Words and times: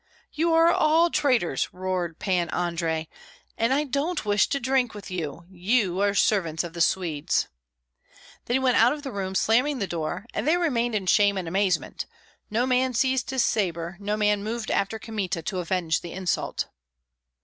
"You 0.33 0.51
are 0.55 0.71
all 0.71 1.11
traitors!" 1.11 1.69
roared 1.71 2.17
Pan 2.17 2.49
Andrei, 2.49 3.07
"and 3.55 3.71
I 3.71 3.83
don't 3.83 4.25
wish 4.25 4.47
to 4.47 4.59
drink 4.59 4.95
with 4.95 5.11
you; 5.11 5.45
you 5.47 5.99
are 6.01 6.15
servants 6.15 6.63
of 6.63 6.73
the 6.73 6.81
Swedes." 6.81 7.47
Then 8.45 8.55
he 8.55 8.59
went 8.59 8.77
out 8.77 8.93
of 8.93 9.03
the 9.03 9.11
room, 9.11 9.35
slamming 9.35 9.77
the 9.77 9.85
door, 9.85 10.25
and 10.33 10.47
they 10.47 10.57
remained 10.57 10.95
in 10.95 11.05
shame 11.05 11.37
and 11.37 11.47
amazement; 11.47 12.07
no 12.49 12.65
man 12.65 12.95
seized 12.95 13.29
his 13.29 13.43
sabre, 13.43 13.95
no 13.99 14.17
man 14.17 14.43
moved 14.43 14.71
after 14.71 14.97
Kmita 14.97 15.43
to 15.43 15.59
avenge 15.59 16.01
the 16.01 16.13
insult. 16.13 16.65